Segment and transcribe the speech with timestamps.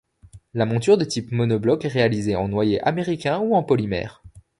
[0.55, 4.23] La monture de type monobloc est réalisée en noyer américain ou en polymère.